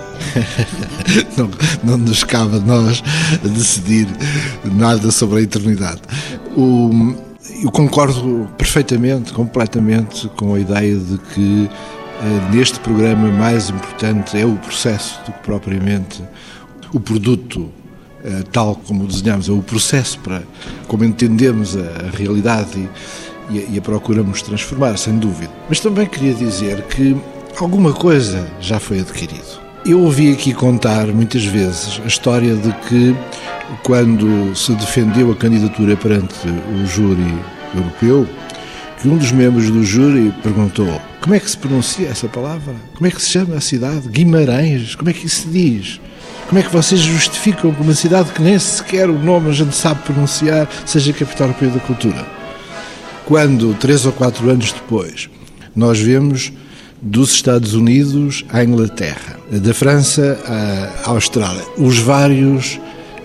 [1.35, 1.51] não,
[1.83, 3.03] não nos cabe a nós
[3.43, 4.07] decidir
[4.63, 5.99] nada sobre a eternidade.
[6.55, 7.13] O,
[7.61, 14.45] eu concordo perfeitamente, completamente com a ideia de que eh, neste programa mais importante é
[14.45, 16.23] o processo do que propriamente
[16.93, 17.69] o produto
[18.23, 20.43] eh, tal como o desenhamos, é o processo para
[20.87, 22.89] como entendemos a, realidade
[23.49, 25.51] e, e a procuramos transformar, sem dúvida.
[25.67, 27.17] Mas também queria dizer que
[27.57, 29.63] alguma coisa já foi adquirido.
[29.85, 33.15] Eu ouvi aqui contar muitas vezes a história de que
[33.83, 37.33] quando se defendeu a candidatura perante o júri
[37.75, 38.27] europeu,
[39.01, 42.75] que um dos membros do júri perguntou como é que se pronuncia essa palavra?
[42.93, 44.07] Como é que se chama a cidade?
[44.09, 44.93] Guimarães?
[44.93, 45.99] Como é que isso se diz?
[46.47, 49.75] Como é que vocês justificam que uma cidade que nem sequer o nome a gente
[49.75, 52.27] sabe pronunciar seja capital europeia da cultura?
[53.25, 55.27] Quando, três ou quatro anos depois,
[55.75, 56.53] nós vemos
[57.05, 60.39] dos Estados Unidos à Inglaterra, da França
[61.05, 62.79] à Austrália, os vários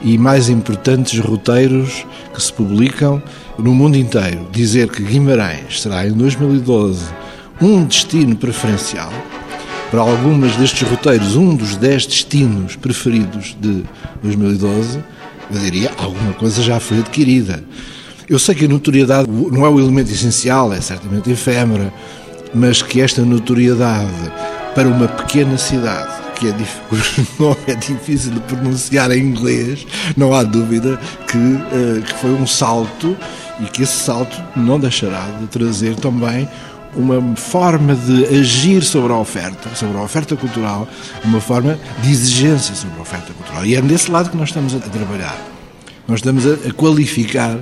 [0.04, 2.04] e mais importantes roteiros
[2.34, 3.22] que se publicam
[3.58, 7.06] no mundo inteiro dizer que Guimarães será em 2012
[7.58, 9.10] um destino preferencial,
[9.90, 13.82] para algumas destes roteiros, um dos 10 destinos preferidos de
[14.22, 15.02] 2012,
[15.52, 17.64] eu diria alguma coisa já foi adquirida.
[18.28, 21.92] Eu sei que a notoriedade não é o elemento essencial, é certamente efêmera,
[22.54, 24.32] mas que esta notoriedade
[24.74, 26.54] para uma pequena cidade que é,
[26.88, 29.86] cujo nome é difícil de pronunciar em inglês,
[30.16, 30.98] não há dúvida
[31.28, 33.14] que, uh, que foi um salto
[33.60, 36.48] e que esse salto não deixará de trazer também
[36.96, 40.88] uma forma de agir sobre a oferta, sobre a oferta cultural,
[41.24, 43.64] uma forma de exigência sobre a oferta cultural.
[43.64, 45.38] E é desse lado que nós estamos a trabalhar.
[46.08, 47.56] Nós estamos a qualificar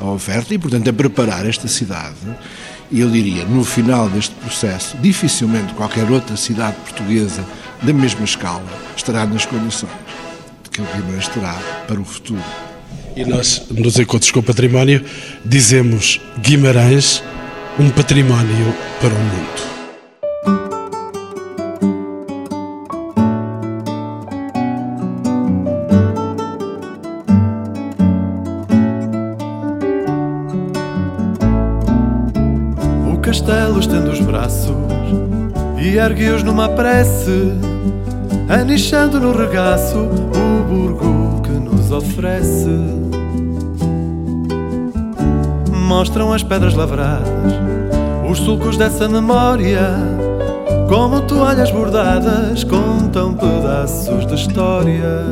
[0.00, 2.16] a oferta e, portanto, a preparar esta cidade.
[2.92, 7.42] E eu diria, no final deste processo, dificilmente qualquer outra cidade portuguesa
[7.82, 8.62] da mesma escala
[8.94, 9.90] estará nas condições
[10.70, 11.54] que o Guimarães terá
[11.86, 12.42] para o futuro.
[13.16, 15.04] E nós, nos encontros com o património,
[15.44, 17.22] dizemos Guimarães,
[17.78, 19.71] um património para o mundo.
[34.52, 34.74] Braços
[35.78, 37.52] e ergue-os numa prece,
[38.48, 42.68] anichando no regaço o burgo que nos oferece.
[45.72, 47.32] Mostram as pedras lavradas,
[48.28, 49.96] os sulcos dessa memória,
[50.88, 55.24] como toalhas bordadas, contam pedaços de história.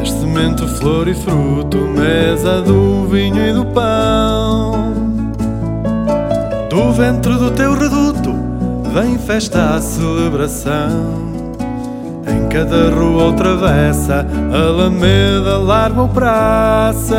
[0.00, 4.77] És semente, flor e fruto, mesa do vinho e do pão.
[6.68, 8.34] Do ventre do teu reduto
[8.92, 11.32] vem festa a celebração.
[12.26, 17.16] Em cada rua ou travessa, alameda, larga ou praça.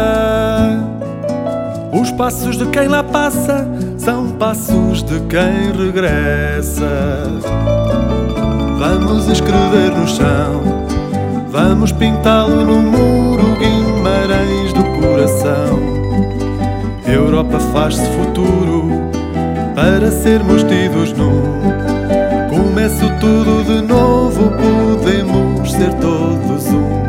[1.91, 7.23] Os passos de quem lá passa são passos de quem regressa.
[8.77, 10.61] Vamos escrever no chão,
[11.49, 15.79] vamos pintá-lo no muro, Guimarães do coração.
[17.07, 18.98] Europa faz-se futuro
[19.79, 21.41] para sermos tidos num.
[22.49, 26.99] Começo tudo de novo, podemos ser todos um.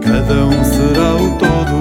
[0.00, 1.78] Cada um será o todo.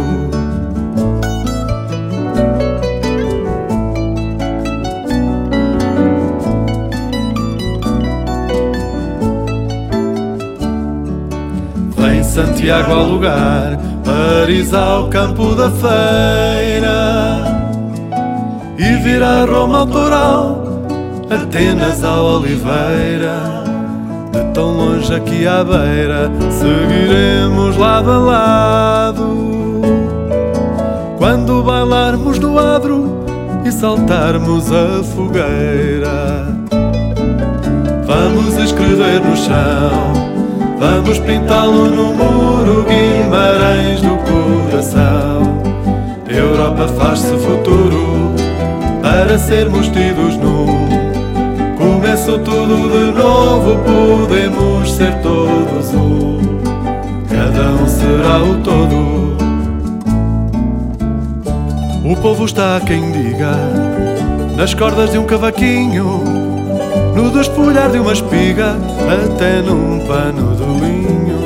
[11.98, 17.17] Vem Santiago ao lugar, Paris ao campo da feira
[18.78, 20.68] e vira Roma autoral
[21.30, 23.66] Atenas à Oliveira,
[24.32, 29.82] de tão longe aqui à beira, seguiremos lado a lado.
[31.18, 33.26] Quando bailarmos no adro
[33.66, 36.48] e saltarmos a fogueira,
[38.06, 40.14] vamos escrever no chão,
[40.80, 44.18] vamos pintá-lo no muro, Guimarães do
[44.72, 45.58] coração.
[46.30, 48.47] Europa faz-se futuro
[49.18, 50.68] para sermos tidos num.
[51.76, 56.38] Começo tudo de novo, podemos ser todos um.
[57.28, 59.36] Cada um será o todo.
[62.06, 63.54] O povo está quem diga,
[64.56, 66.24] nas cordas de um cavaquinho,
[67.16, 68.76] no despolhar de uma espiga,
[69.26, 71.38] até num pano de linho.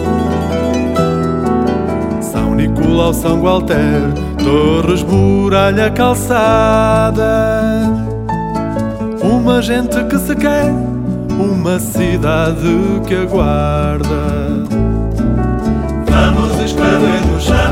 [2.22, 4.12] São Nicolau, São Gualter,
[4.44, 7.22] Torres, Muralha, Calçada.
[9.22, 10.72] Uma gente que se quer,
[11.30, 14.66] uma cidade que aguarda.
[16.08, 17.71] Vamos escrever no chão,